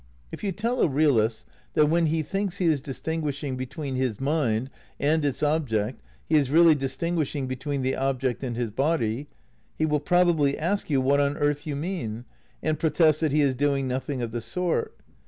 [0.31, 1.45] If you tell a realist
[1.75, 6.49] that when he thinks he is distinguishing between his mind and its object he is
[6.49, 9.27] really distinguishing between the object and his body,
[9.77, 12.25] he will probably ask you what on earth you mean,
[12.63, 14.97] and protest that he is doing nothing of the sort.